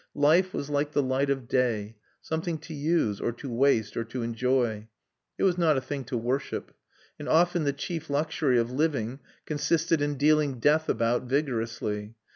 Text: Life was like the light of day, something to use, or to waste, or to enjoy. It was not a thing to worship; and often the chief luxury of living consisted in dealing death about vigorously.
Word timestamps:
Life 0.17 0.51
was 0.51 0.67
like 0.71 0.93
the 0.93 1.03
light 1.03 1.29
of 1.29 1.47
day, 1.47 1.95
something 2.21 2.57
to 2.61 2.73
use, 2.73 3.21
or 3.21 3.31
to 3.33 3.53
waste, 3.53 3.95
or 3.95 4.03
to 4.05 4.23
enjoy. 4.23 4.87
It 5.37 5.43
was 5.43 5.59
not 5.59 5.77
a 5.77 5.79
thing 5.81 6.05
to 6.05 6.17
worship; 6.17 6.73
and 7.19 7.29
often 7.29 7.65
the 7.65 7.71
chief 7.73 8.09
luxury 8.09 8.57
of 8.57 8.71
living 8.71 9.19
consisted 9.45 10.01
in 10.01 10.15
dealing 10.15 10.57
death 10.59 10.89
about 10.89 11.25
vigorously. 11.25 12.15